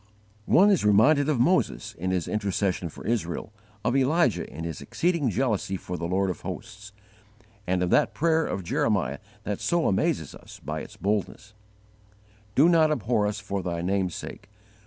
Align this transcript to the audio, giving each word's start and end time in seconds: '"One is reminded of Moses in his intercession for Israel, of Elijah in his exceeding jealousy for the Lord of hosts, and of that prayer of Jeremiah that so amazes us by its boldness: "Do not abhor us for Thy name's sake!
'"One 0.47 0.71
is 0.71 0.83
reminded 0.83 1.29
of 1.29 1.39
Moses 1.39 1.93
in 1.93 2.09
his 2.09 2.27
intercession 2.27 2.89
for 2.89 3.05
Israel, 3.05 3.53
of 3.85 3.95
Elijah 3.95 4.51
in 4.51 4.63
his 4.63 4.81
exceeding 4.81 5.29
jealousy 5.29 5.77
for 5.77 5.95
the 5.95 6.07
Lord 6.07 6.31
of 6.31 6.41
hosts, 6.41 6.91
and 7.67 7.83
of 7.83 7.91
that 7.91 8.15
prayer 8.15 8.43
of 8.43 8.63
Jeremiah 8.63 9.19
that 9.43 9.61
so 9.61 9.87
amazes 9.87 10.33
us 10.33 10.59
by 10.65 10.81
its 10.81 10.97
boldness: 10.97 11.53
"Do 12.55 12.67
not 12.67 12.89
abhor 12.91 13.27
us 13.27 13.39
for 13.39 13.61
Thy 13.61 13.83
name's 13.83 14.15
sake! 14.15 14.49